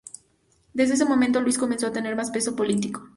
Desde 0.73 0.95
ese 0.95 1.05
momento 1.05 1.39
Luis 1.41 1.59
comenzó 1.59 1.85
a 1.85 1.91
tener 1.91 2.15
más 2.15 2.31
peso 2.31 2.55
político. 2.55 3.07